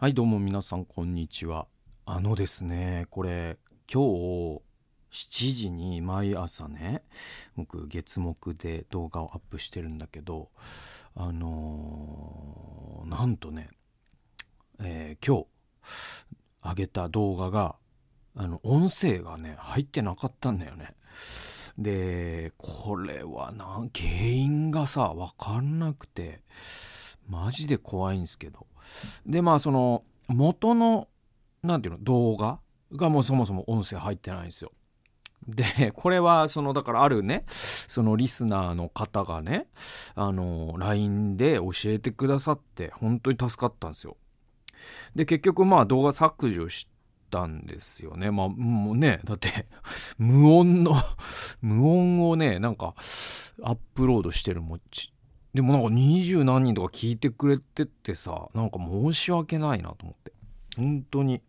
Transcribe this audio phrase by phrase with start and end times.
[0.00, 1.66] はいどうも皆さんこんにちは。
[2.06, 3.58] あのですねこれ
[3.92, 4.62] 今日
[5.10, 7.02] 7時に毎朝ね
[7.56, 10.50] 僕月目で動画をアップしてるんだけど
[11.16, 13.70] あのーなんとね、
[14.80, 15.46] えー今日
[16.62, 17.74] 上げた動画が
[18.36, 20.94] あの音声がね入ってなかったんだよね。
[21.76, 26.42] でこれはな原因がさ分かんなくて
[27.28, 28.67] マジで怖いんですけど。
[29.26, 31.08] でまあその元の
[31.62, 32.60] 何ていうの動画
[32.92, 34.72] がもうそもそも音声入ってないんですよ。
[35.46, 39.66] でこれはそのだからあるねそのリスナーの方がね
[40.14, 44.16] あの LINE で教えてくださって本当に助かったんですよ。
[45.14, 46.88] で結局まあ動画削除し
[47.30, 48.30] たんですよね。
[48.30, 49.66] まあもうねだって
[50.18, 50.94] 無音の
[51.62, 52.94] 無音をねなんか
[53.62, 55.12] アップロードしてるもち
[55.58, 60.32] でもなんか二十何人とか聞いてくれててさなんか申し訳ないなと思って。
[60.76, 61.42] 本当に。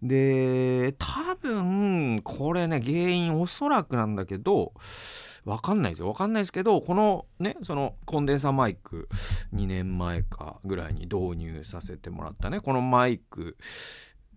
[0.00, 4.72] で多分これね原因おそらくなんだけど
[5.44, 6.06] わかんないですよ。
[6.06, 9.08] わかんないですけどこのねそのコンデンサーマイク
[9.52, 12.60] 2年前かぐらいに導入させてもらったね。
[12.60, 13.56] このマイク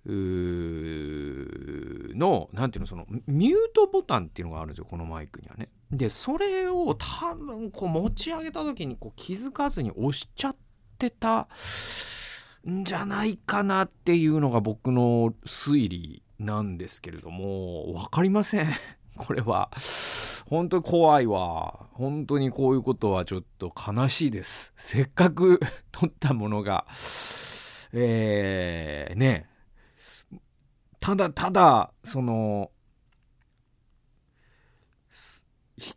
[0.05, 1.53] うー
[2.17, 5.69] の何ていうのそのミュートボタンっていうのがあるんですよこのマイクにはね。
[5.91, 10.55] でそれを多分こう持ち上げた時にこう気づかずに押しちゃっ
[10.97, 11.47] てた
[12.69, 18.67] んじゃないかなっていうのが僕の推理なんですけれども分かりません。
[19.15, 19.69] これは。
[20.47, 21.87] 本当に怖いわ。
[21.93, 24.73] 本当にこういうことはちょっと悲しいです。
[24.75, 25.59] せっかく
[25.91, 26.85] 撮ったものが。
[27.93, 29.52] えー、ね。
[31.03, 32.71] ただただその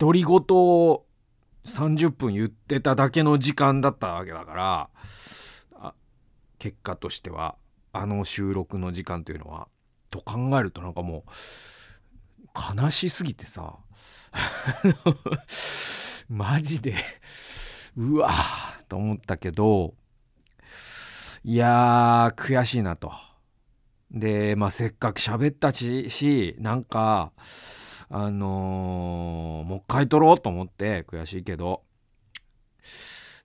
[0.01, 1.07] 独り言を
[1.65, 4.91] 30分言ってただけの時間だったわけだか
[5.81, 5.95] ら
[6.59, 7.55] 結果としては
[7.93, 9.69] あの収録の時間というのは
[10.11, 13.77] と考えるとなんかもう悲しすぎてさ
[16.29, 16.97] マジで
[17.97, 19.95] うわーと思ったけど
[21.45, 23.13] いやー悔しいなと。
[24.17, 27.33] でまあせっかく喋ったししなんか
[28.09, 31.83] あのーもう一回撮ろうと思って悔しいけど。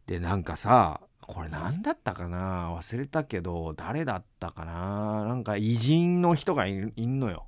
[0.07, 2.73] でなんかさこれ何だったかな？
[2.75, 5.25] 忘れたけど誰だったかな？
[5.25, 7.47] なんか偉人の人がいいんのよ。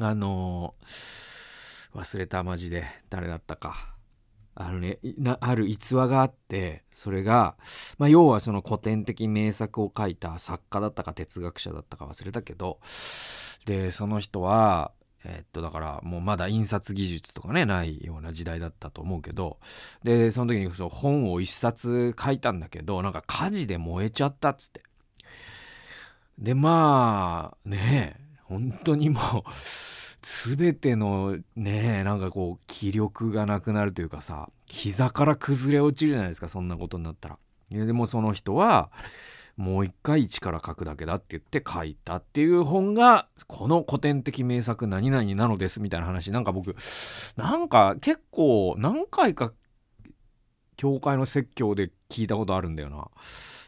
[0.00, 3.94] あのー忘れたマジで誰だったか。
[4.62, 4.98] あのね
[5.40, 7.56] ある逸話があってそれが、
[7.96, 12.78] まあ、要はその古典的名作を書いた作家だったか哲学者だったか忘れたけど
[13.64, 14.92] でその人は
[15.24, 19.58] えっとだからもうまだ印刷技術とかねないような時代だったと思うけど
[20.02, 24.82] でその時にその本を一冊書いたんだけどなんか火事で燃えちゃったっつって。
[26.38, 29.50] でまあね本当にもう
[30.22, 37.38] 全てのねなんかこう気力がなくなるというかさ膝から崩れ落ちるじゃないですかそんなことになったら。
[37.70, 38.90] でもその人は
[39.56, 46.32] もう一回一から書くだけだって言って書いたっていう本がこの古典的名作何々なのですみたいな話。
[46.32, 46.74] なんか僕
[47.36, 49.52] なんか結構何回か
[50.76, 53.08] 教会の説教で聞いたことあるんだよな。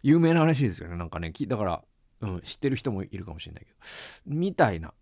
[0.03, 1.33] 有名な話ですよねなんかね。
[1.47, 1.83] だから、
[2.23, 3.77] うん、知ってる人もいるかもしれないけど。
[4.27, 4.95] みたいな。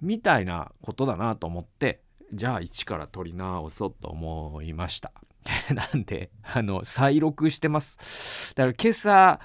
[0.00, 5.12] みたいなことだなと思ってじゃあ一から撮り直そうと思いました。
[5.74, 8.54] なんであの再録してます。
[8.54, 9.40] だから今朝、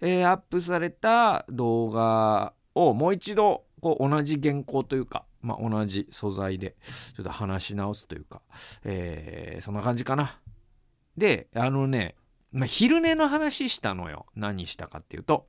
[0.00, 6.76] えーアップされた動画をもう一度こう同じ原稿というか、まあ、同じ素材で
[7.14, 8.42] ちょっと話し直すというか、
[8.84, 10.38] えーそんな感じかな。
[11.16, 12.14] であのね、
[12.52, 14.26] まあ、昼寝の話したのよ。
[14.36, 15.48] 何したかっていうと。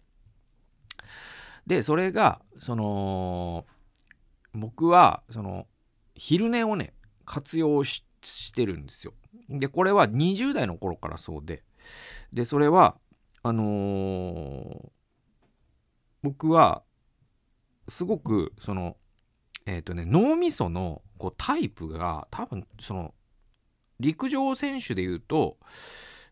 [1.67, 3.65] でそれがその
[4.59, 5.67] 僕はその
[6.15, 6.93] 昼寝をね
[7.25, 8.03] 活用し
[8.53, 9.13] てるんですよ。
[9.49, 11.63] でこれは20代の頃からそうで
[12.33, 12.97] でそれは
[13.43, 14.89] あのー
[16.21, 16.83] 僕は
[17.87, 18.97] すごくその
[19.65, 23.13] えっ、とね脳みそのこうタイプが多分その
[23.99, 25.57] 陸上選手でいうと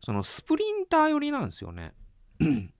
[0.01, 1.94] そのスプリンター寄りなんですよね。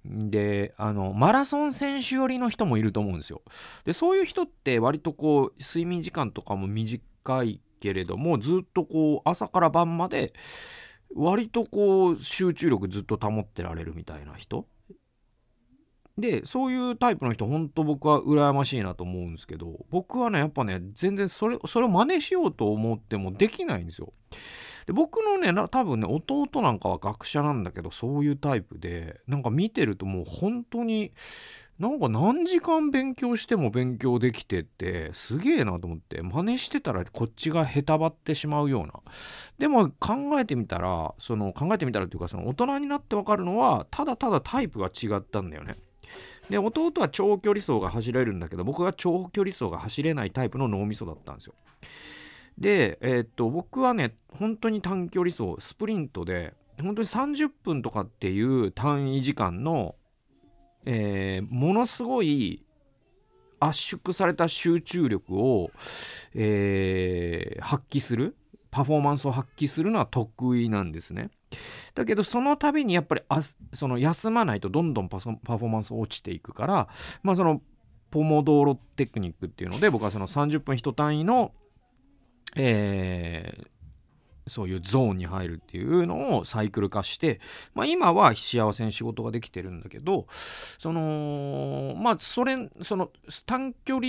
[0.06, 3.42] であのマラソン選手寄りの人もいると思うんですよ。
[3.86, 10.33] でそういう人って割とこう睡眠時間とかも短いけれどもずっとこう朝から晩まで
[11.15, 14.68] 割とこう集中力ずっと保ってられるみたいな人
[16.18, 24.13] でそういうタイプの人ほんと僕は羨ましいなと思うんですけど僕はねやっぱね全然それそれを真似しようと思ってもできないんですよ。
[24.88, 31.12] で僕のね多分ね弟なんかは学者なんだけどそういうタイプでなんか見てるともう本当に
[31.78, 38.94] なんか何時間勉強しても勉強できててすげえなと思って真似してたらこっちがへたばってしまうような。
[39.60, 45.75] でも考えてみたらその考えてみたらっていうかその大人になってわかるのはただただタイプが違ったんだよね。
[46.50, 51.56] で弟は長距離走が走れるんだけど僕は長距離走が走れないタイプの脳みそだったんですよ。
[52.57, 59.95] で、えー、っと僕はね本当に短距離走スプリントで本当に30分とかっていう単位時間の
[60.89, 62.63] えー、ものすごい
[63.59, 65.69] 圧縮された集中力を、
[66.33, 68.38] えー、発揮する
[68.71, 71.30] パフォーマンスを発揮するのは得意なんですね。
[71.94, 73.21] だけどその度にやっぱり
[73.74, 76.88] その休まないとどんどんパフォーマンス落ちていくから
[77.24, 77.62] まあその
[78.12, 81.53] ポモドーロテクニックっていうので僕はその30分一単位の、
[82.57, 87.39] えー、そういうゾーンに入るっていうのをサイクル化して、
[87.74, 90.27] まあ、今は幸せに仕事ができてるんだけど
[90.77, 93.12] そのまあそれその
[93.45, 94.07] 短距離、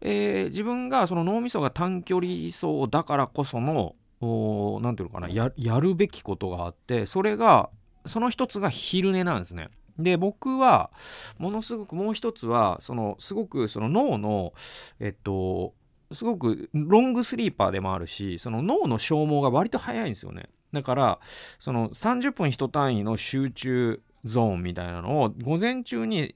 [0.00, 7.70] えー、自分がその脳みそが短距離走だからこその何て言うのかなややるべきことがあってそれが
[8.06, 9.68] その一つが昼寝なんですね。
[9.98, 10.90] で僕は
[11.38, 14.52] ものすごくもう一つはそのすごくその脳の
[15.00, 15.74] えっと
[16.12, 20.48] すごくロングスリーパーでもあるしその脳の消耗が割と早いんですよね。
[20.72, 21.18] だから
[21.58, 26.34] その30分一単位の集中ゾーンみたいなのを午前中に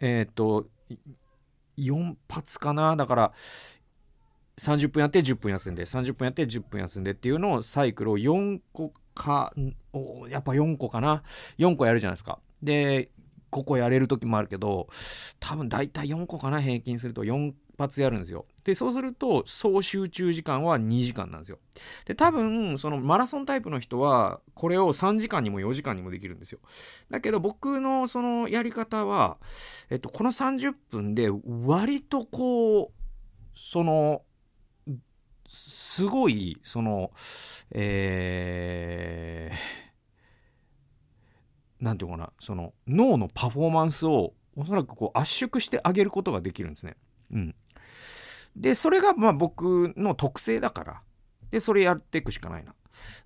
[0.00, 0.66] えっ、ー、と
[1.78, 2.96] 4発かな？
[2.96, 3.32] だから
[4.58, 9.52] 30分やって10分休んで30分やって10分休んでっていうのをサイクルを4個か
[10.28, 11.22] やっぱ4個かな
[11.58, 12.38] ？4個やるじゃないですか。
[12.62, 13.10] で
[13.50, 14.88] 5個やれる時もあるけど
[15.40, 16.60] 多分大体4個かな？
[16.60, 18.46] 平均すると4発やるんですよ。
[18.64, 21.58] で、そうすると、総集中時間は2時間なんですよ。
[22.04, 26.60] で、多分、そのマラソンタイプの人は、これを3時間にも4時間にもできるんですよ。
[27.10, 29.38] だけど、僕のそのやり方は、
[29.88, 31.30] えっと、この30分で、
[31.66, 32.90] 割とこう、
[33.54, 34.22] その、
[35.46, 37.10] すごい、その、
[37.72, 39.80] えー、
[41.84, 46.96] なんていうかな、その脳のパフォーマンスをおそらくこう圧縮してあげることができるんですね。
[47.32, 47.54] うん。
[48.56, 51.02] で、それがまあ僕の特性だから。
[51.50, 52.74] で、それやっていくしかないな。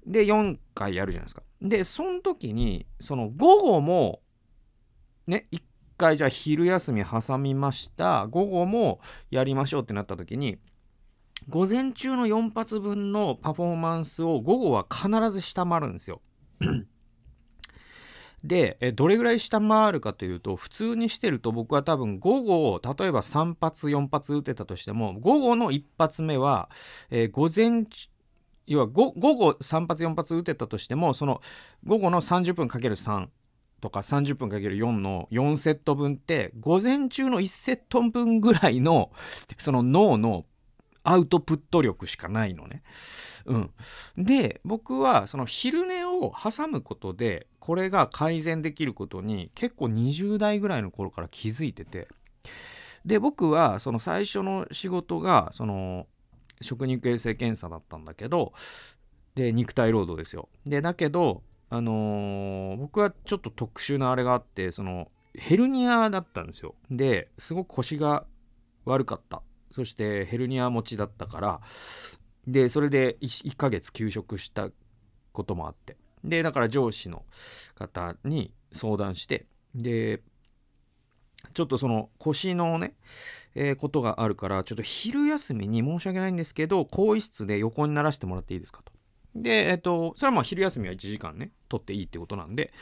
[0.06, 1.42] で、4回やるじゃないですか。
[1.60, 4.20] で、その時に、その午後も、
[5.26, 5.62] ね、1
[5.96, 8.26] 回じゃあ昼休み挟みました。
[8.26, 9.00] 午後も
[9.30, 10.58] やりましょうってなった時に、
[11.48, 16.22] 午前中の4発分のパフォーマンスを午後は必ず下回るんですよ。
[18.44, 26.68] で、どれぐらい下回るかというと、普通にしてると僕は多分午後、例えば3発、4発打てたとしても、午後の1発目は、
[27.10, 28.08] えー、午前中
[28.66, 31.40] 要は午後3発、4発打てたとしても、その
[31.84, 33.28] 午後の30分 ×3
[33.80, 39.10] とか30分 ×4 の4セット分って、午前中の1セット分ぐらいの、
[39.58, 40.46] その脳の
[41.02, 42.82] アウトプット力しかないのね。
[43.44, 43.70] うん。
[44.16, 52.08] で、僕はその昼寝を挟むことで、これが改善できることに結構20代ぐらいの頃から気づいてて。
[53.06, 56.06] で僕はその最初の仕事がその
[56.60, 58.52] 食肉衛生検査だったんだけど
[59.34, 60.50] で肉体労働ですよ。
[60.66, 66.74] でだけどあのー、僕はちょっと特殊なあれがあってそのヘルニアだったんですよ。
[66.90, 68.26] ですごく腰が
[68.84, 69.42] 悪かった。
[69.70, 71.60] そしてヘルニア持ちだったから。
[72.46, 74.68] でそれで 1, 1ヶ月休職した
[75.32, 75.96] こともあって。
[76.24, 77.24] で、だから上司の
[77.74, 80.22] 方に相談して、で、
[81.52, 82.94] ちょっとその腰のね、
[83.54, 88.92] えー、ことがあるから、ちょっと昼休みに申し訳ないんですけど、更衣室で横にならしてもらっていいですかと。
[89.34, 92.72] で、えっ、と、それはまあ昼休みは1時間ね、取っていいってことなんで、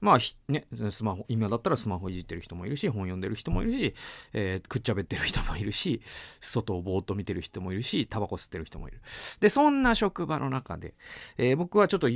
[0.00, 0.18] まあ
[0.50, 3.94] ね、スマホ、今だったらスマホいじってる人もいるし、本読んでる人もいるし、
[4.32, 6.02] えー、くっちゃべってる人もいるし、
[6.40, 9.00] 外をぼーっと見てる人もいるし、タバコ吸ってる人もいる。
[9.38, 10.94] で、そんな職場の中で、
[11.38, 12.08] え、僕はちょっと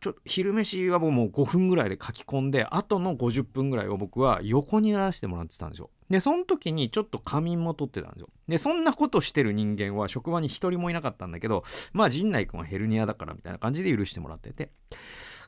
[0.00, 5.90] ちょ昼飯はもう5分ぐらいで書き込んで、あとの50分ぐらいを僕は横にならせてもらってたんですよ。
[6.10, 8.28] で、その時にちょっと仮眠も取ってたんですよ。
[8.46, 14.70] で、そんなことしてる人間は職場に一人もいなかったんだけど、まあ陣内君はヘルニアだからみたいな感じで許してもらってて。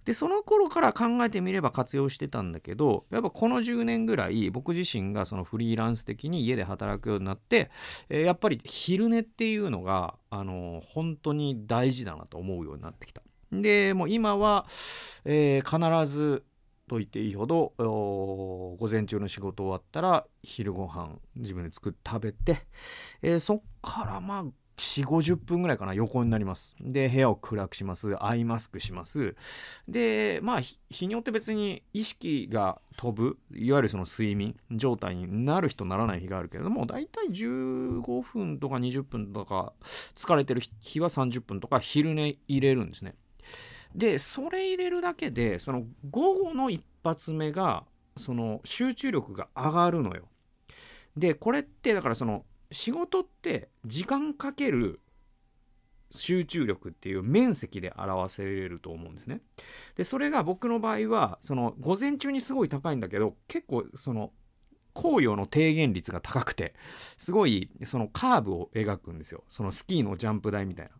[0.04, 7.70] で、その頃から考えてみれば活用してたんだけど、やっぱこの10年ぐらい僕自身がそのフリーランス的に家で働くようになって、
[8.08, 13.22] やっぱり昼寝っていうのが、あの、本当に大事だなと思うようになってきた。
[13.52, 14.66] で、もう今は、
[15.24, 16.44] えー、必ず
[16.88, 22.66] と言っていいほど午前中の仕事終わったら昼ご飯自分で作って食べて、
[23.22, 24.44] えー、そっからまあ
[24.78, 26.76] 4 5 0分ぐらいかな横になります。
[26.80, 28.16] で部屋を暗くします。
[28.24, 29.34] アイマスクします。
[29.88, 39.72] でまあ日によって別に意識が飛ぶいわゆるその睡眠状態になる日とならない日があるけれどもだいたい15分とか20分とか
[40.14, 43.16] 疲れてる日は30分とか昼寝入れるんですね。
[43.94, 47.84] でそれ入れるだけでその午後の一発目が
[48.16, 50.28] その集中力が上がるのよ
[51.16, 55.00] でこれってだからその仕事って時間かける
[56.10, 59.40] 集中力っていう面積で表せれると思うんですね。
[59.94, 64.32] でそれが僕の場合はその午前中にすごい高いんだけど結構その
[64.94, 66.74] 紅葉の低減率が高くて
[67.18, 70.92] すごいそのカーブを描くんですよそのスキーのジャンプ台みたいな。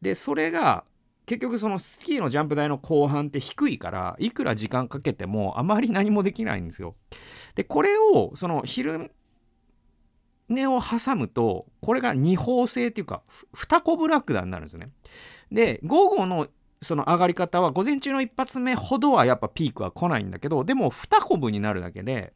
[0.00, 0.84] でそれが
[1.26, 6.96] 結局そのスキーのジャンプ台の後半って低いからいくら時間かけてもあまり何もできないんですよ。
[7.54, 9.12] でこれをその昼
[10.48, 13.22] 寝を挟むとこれが二方性っていうか
[13.54, 14.90] 二コブラクダになるんですね。
[15.52, 16.48] で午後の
[16.82, 22.32] その上がり方は午前中の一発目ほどはやっぱピークは来ないんだけどでも二コブになるだけで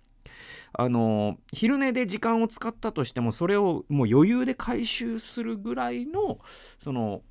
[0.75, 6.41] あの昼寝で時間を使ったとしてもそれをもう余裕で回収するぐらいの
[6.79, 7.23] その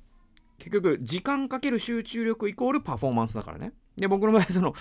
[0.58, 3.72] 結局時間かける集中力イコールパフォーマンスだからね。
[3.96, 4.74] で僕の場合その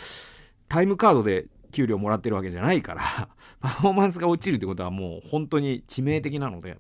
[0.68, 3.02] タイムカードで給料もらってるわけじゃないから
[3.60, 6.80] パフォーマンスが落ちるってことはもう本当に致命的なので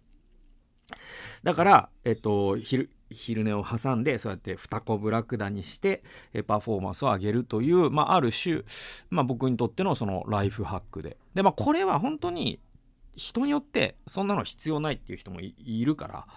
[1.44, 6.04] だからえっと昼昼寝を挟んでそうやって二コブラクダにして
[6.48, 8.64] パフォーマンスを上げるという、まあ、ある種、
[9.10, 12.60] まあ、僕にとってのそのライフハックでで、まあ、これは本当に
[13.15, 16.27] 人によってそんなの必要ないっていう人もいるから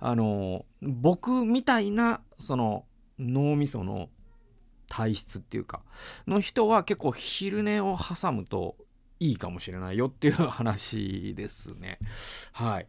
[0.00, 2.84] あの僕みたいなその
[3.18, 4.08] 脳みその
[4.88, 5.82] 体質っていうか
[6.26, 8.76] の人は結構昼寝を挟むと
[9.18, 11.98] いいかもしれないよっていう話ですね。
[12.52, 12.88] はい。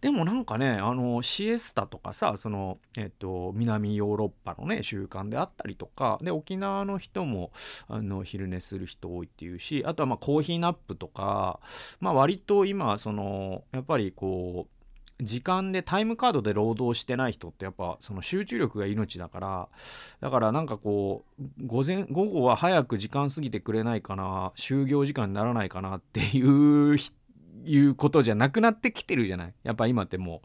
[0.00, 7.52] でもなんかね、あの、シエスタとかさ、その、えっと、南ヨーロッパのね、習慣であったりとか、で、沖縄の人も、
[7.88, 11.60] あの、昼寝する人多いっていうし、あとはまあコーヒーナップとか、
[12.00, 14.81] まあ割と今、その、やっぱりこう、
[15.22, 19.68] 時間でタイムカードで労働してない人ってやっぱその集中力が命だから
[20.20, 27.14] だからなんかこう午前午後は早く時間過ぎてくれないかな就業時間にならないかなっていう人
[27.64, 29.54] いうことじゃなくなってきてるじゃない？
[29.62, 30.42] やっぱ今っても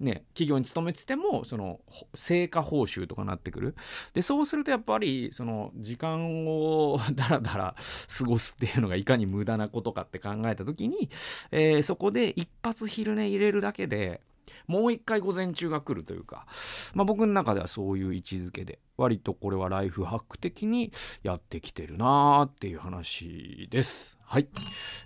[0.00, 1.80] うね企業に勤めててもその
[2.14, 3.74] 成果報酬とかなってくる
[4.12, 7.74] でそうするとやっぱりその時間をだらだら
[8.18, 11.10] 過ごすっていうのがいかに無駄なことかって考えた時に、
[11.50, 14.20] えー、そこで一発昼寝入れるだけで
[14.66, 16.46] もう一回午前中が来るというか、
[16.94, 20.92] まあ、僕の中ではそういう位置づけで割とこれはライフハック的に
[21.22, 24.13] やってきてるなーっていう話です。
[24.26, 24.48] はい。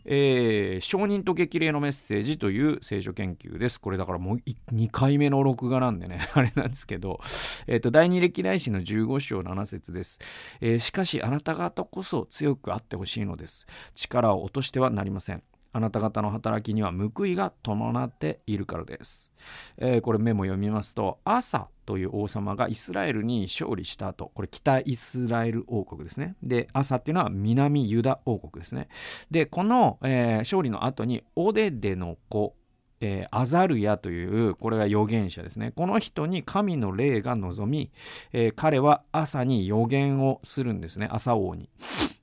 [0.05, 3.81] えー、承認と激励のメッセージという聖書研究です。
[3.81, 7.21] これだからもう2回目の録画なんでね、 あれなんですけど、
[7.67, 10.21] えっ、ー、と、第二歴代史の15章7節です、
[10.61, 13.67] えー、しかしあなた方こそ強くあってほしいのです。
[13.95, 15.43] 力を落としてはなりません。
[15.73, 19.33] あなた方の働きには報いが伴っているからです。
[19.77, 26.37] えー、これメモ読みますと、朝という王様がイスラエルに勝利した後、これ北イスラエル王国ですね。
[26.43, 28.89] で、朝っていうのは南ユダ王国ですね。
[29.31, 32.55] で、この、えー、勝利の後にオデデの子、
[33.01, 35.73] えー、アザルヤというこれが預言者ですね。
[35.75, 37.91] この人に神の霊が望み、
[38.33, 41.09] えー、彼は朝に預言をするんですね。
[41.11, 41.69] 朝王に。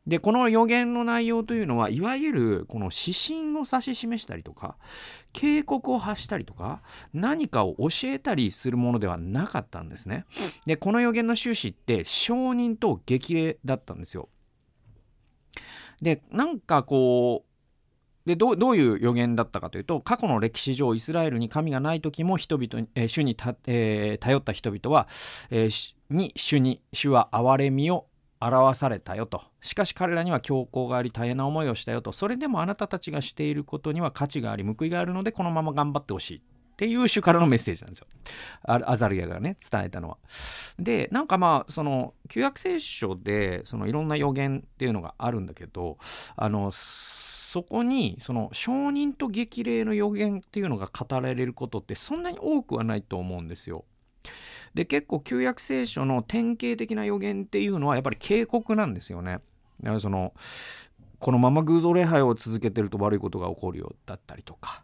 [0.08, 4.78] でこの予言の内容というのはいわゆるこの指針を指し示したりとか
[5.34, 10.26] 警告を発したりとか何かを教えたりするものではなかったんですね。
[10.68, 14.30] でこの予言の趣旨って承認と激励だったんですよ。
[16.02, 17.55] でなんかこう
[18.26, 25.08] でどういう予言だったかというと過去の歴史上イスラエルに神がない時も人々、えー、主にた、えー、頼った人々は、
[25.52, 28.08] えー、に主に主は憐れみを
[28.40, 29.42] 表されたよと。
[29.62, 32.12] しかし彼らには強行があり大変な思いをしたよと。
[32.12, 36.38] それでもあなたたちがしていることには価値があり報いがあるのでこのまま頑張ってほしい。
[36.38, 38.08] っていう主からのメッセージなんですよ。
[38.64, 40.18] アザルヤがね伝えたのは。
[40.78, 45.98] でなんかまあその旧約聖書でそのいろんな予言っていうのがあるんだけど
[46.36, 46.72] あの
[47.56, 53.86] そこにその承認と激励の予言っていうのが語られることってそんなに多くはないと思うんですよ。
[54.74, 59.40] で結構旧約聖書の典型的な予言っていうのはやっぱり警告なんですよね。
[59.80, 60.34] だからその
[61.20, 64.84] このまま偶像礼拝を続けてると悪いことが起こるよだったりとか。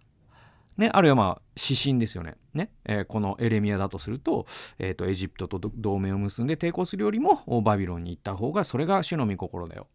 [0.78, 2.38] ね、あるいはまあ指針ですよね。
[2.54, 4.46] ねえー、このエレミアだとすると,、
[4.80, 9.88] えーと、エジプトと同盟を結んで抵抗するよりもバビロンに行った方がそれが主の御心だよ。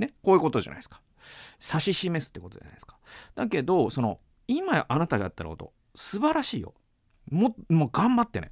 [0.00, 1.00] ね、こういうことじゃないですか。
[1.60, 2.98] 指し示すってことじゃないですか。
[3.34, 6.74] だけど、その、今あなたがやったこと、素晴らしいよ。
[7.30, 8.50] ももう頑張ってね。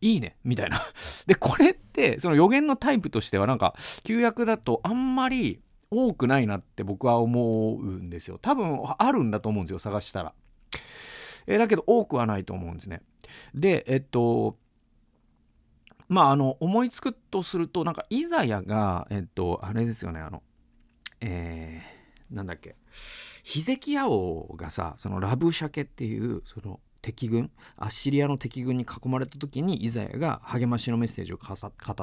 [0.00, 0.36] いいね。
[0.44, 0.80] みたいな。
[1.26, 8.38] でこれってその予言のタイプとしてはなんか旧約だとあんまり多くないなって僕は思うんですよ。
[8.38, 10.34] 多分あるんだと思うんですよ探したら、
[11.46, 13.02] えー、だけど多くはないと思うんですね。
[13.54, 14.58] でえっと
[16.08, 20.42] まああの思いつくとするとなんかイザヤがえっとあれですよねあの
[21.20, 22.01] えー、
[22.32, 22.76] なんだっけ？
[23.42, 27.50] ヒゼキヤ王がさそのラブシャケっていうその敵軍？
[27.76, 31.56] アッシリアの敵軍に囲まれた時にイザヤが励ましのメッセージを語っ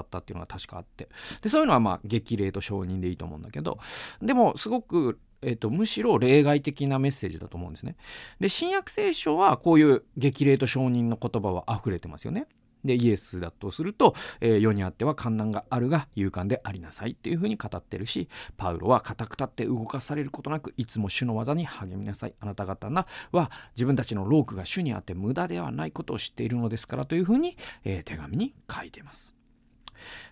[0.09, 1.09] たっていうのが確かあって
[1.41, 3.79] でそういうのはまあ激励と承認でいいと思うんだけど
[4.21, 7.95] でもすごくえーと、むしろ例外的なメッセージだと思うんですね。
[8.41, 12.45] で新約聖書はこういう激励と承認の言葉は溢れてますよね。
[12.83, 29.35] でイエスだとすると、えー、世にあっては観難があるが勇敢でありなさいっていうふうに語ってるしパウロは固く立って動かされることなくいつも主の技に励みなさいあなた方なは自分たちのロークが主にあって無駄ではないことを知っているのですからというふうに、えー、手紙に書いてます。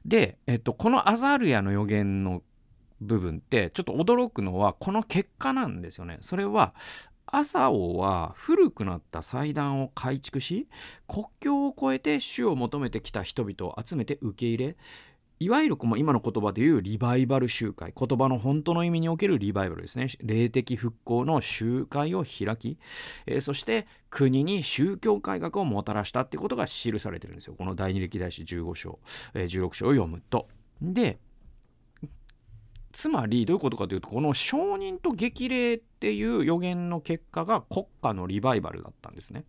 [0.06, 2.42] で、えっと、このアザールヤの予言の
[3.02, 6.18] 部分ってちょっと驚くのはこの結果なんですよね。
[6.22, 6.74] それは
[7.28, 10.68] 朝王は古くなった祭壇を改築し
[11.08, 14.78] 国境を越えて主を求めてきた人々を集めて受け入れ
[15.40, 22.80] いわゆる今の言葉で言うリバイバル集会言葉の本当の意味におけるリバイバルですね霊的復興の集会を開き、
[23.28, 29.00] えー、そして国に宗教改革をもたらしたってことが記されてるんですよこの第二歴代史15章、
[29.36, 30.48] えー、16章を読むと。
[30.82, 31.20] で
[32.92, 39.46] つまりどういうことかというとこの承認と激励っていう予言の結果が国家のリバイバルだったんですね。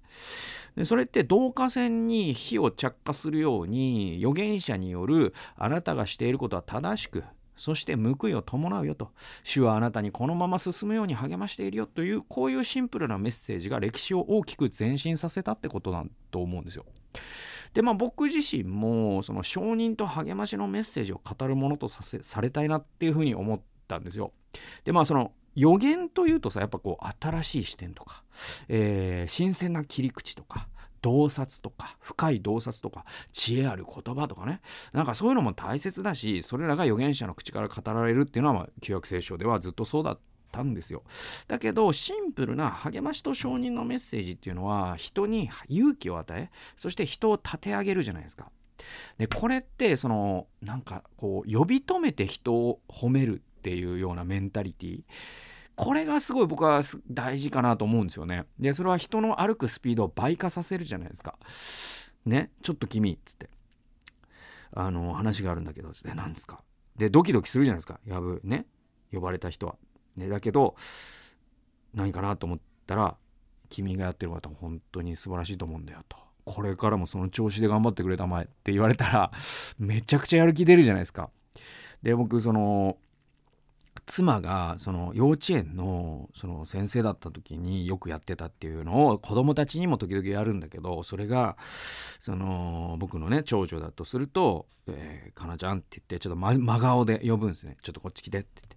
[0.77, 7.25] でそれって導火線に火を着火するように預言者によるあなたがしていることは正しく
[7.59, 9.11] そして報いを伴うよと
[9.43, 16.87] 主はあなたにこのまま進むように励ましているよというこういうシンプルなメッセージが歴史を大きく前進させたってことだと思うんですよ。
[17.75, 24.33] でまあ僕自身もその承認と励ましのメッセージを語るものとさせされたいなっていうふうに思ったんですよ。
[24.85, 28.23] でまあその予言というとさやっぱこう新しい視点とか、
[28.69, 30.69] えー、新鮮な切り口とか
[31.01, 34.61] 洞察とか深い洞察とか知恵ある言葉とかね
[34.93, 41.05] なんかそういうのも大切だしそれらが預言者の口から語られるっていうのは、ま、旧約聖書ではずっとそうだったんですよ。
[41.47, 48.51] だけどシンプルな励ましと承認のメッセージっていうのは人に勇気を与えそして人を立て上げるじゃないですか。
[49.19, 55.03] でこれってそのなんかこう呼び止めて人を褒めるっていうようなメンタリティ
[55.75, 58.47] これがすごい僕は大事かなと思うんですよね。
[58.59, 61.39] でそれは人の歩くスピードを倍化させるじゃないですか。
[62.25, 63.49] ねちょっと君っつって。
[64.73, 66.63] あの話があるんだけどえ何ですか。
[66.97, 68.01] でドキドキするじゃないですか。
[68.07, 68.67] やぶね
[69.13, 69.77] 呼ばれた人は。
[70.19, 70.75] ね、だけど
[71.95, 73.17] 何かなと思ったら
[73.69, 76.17] 君がやってることは本当に素晴らしいと思うんだよと。
[76.45, 79.31] これからもその調子で頑張ってくれたまえって言われたら
[79.79, 81.31] めちゃくちゃやる気出るじゃないですか。
[82.03, 82.97] で僕その
[84.07, 98.68] 妻がその幼稚園のその先生だった時によくやってたっていうのを子供たちにも時々やるんだけどそれがその僕のね長女だとすると「えー、かなちゃん」って言ってちょっと真顔で呼ぶんですね「ちょっとこっち来て」って。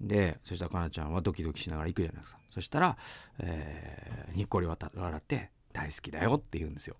[0.00, 2.40] でそしたらかなちゃんはドキドキしながら行くじゃないですか。
[2.48, 2.96] そしたら、
[3.38, 6.96] えー、にっこり笑って「大好きだよ」って言うんですよ。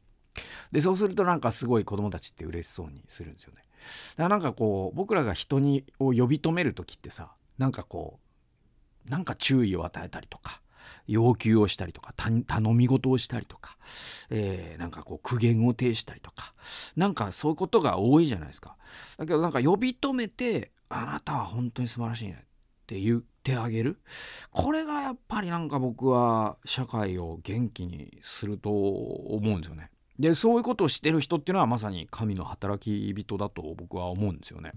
[0.72, 3.62] でそうするとなんかすごい子供たちって嬉しそうにするんですよね。
[4.16, 8.20] だからなんかこう僕らが人にを呼び止める時ってさなんかこ
[9.06, 10.62] うなんか注意を与えたりとか
[11.06, 13.76] 要求をしたりとか頼み事をしたりとか、
[14.30, 16.54] えー、なんかこう苦言を呈したりとか
[16.96, 18.76] なんかそういうことが多いじゃないですか。
[19.18, 22.44] だけどなんか呼び止めてあなたは本当に素晴らしいね。
[22.84, 23.98] って言ってあげる？
[24.50, 29.90] これがやっぱりなんか僕は社会を元気にすると思うんですよね。
[30.18, 34.72] でそういうことをしてる人っていうのはまさに神の働き人だと僕は思うんですよね。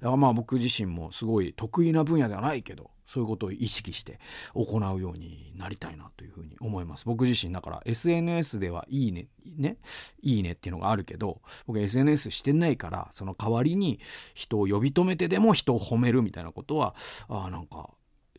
[0.00, 4.20] だからまあ僕自身もすごい得意な分野ではないけどそういうことを意識して
[4.54, 7.04] 行うようになりたいなというふうに思います。
[7.04, 9.78] 僕自身だから SNS ではいいね、ね、
[10.22, 13.98] いいねっていうのがあるけど僕 SNS してないからその代わりに
[14.34, 16.94] 人を呼び止めてでも人を褒めるみたいなことは
[17.28, 17.90] あなんか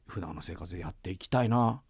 [0.07, 1.81] 普段の生活でやっていきたいな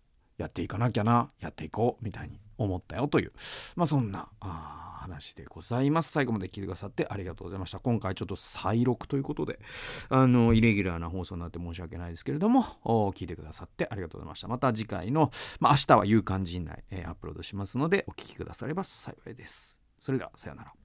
[0.41, 3.31] やっていかなきゃなやっていこうみたいに思ったよという
[3.75, 6.11] まあそんな話でございます。
[6.11, 7.79] 最後まで聞いてくださってありがとうございました。
[7.79, 9.59] 今回ちょっと再録ということで
[10.09, 12.63] あのイレギュラーな放送になって申し訳ないですけれども
[13.15, 14.47] 聞いてくださってありがとうございました。
[14.47, 19.79] また次回の、まあ、明日は夕刊陣内、えー、アップロードしますのでお聴きくだされば幸いです。
[19.97, 20.80] それではさようなら。